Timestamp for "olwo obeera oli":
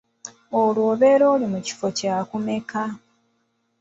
0.59-1.45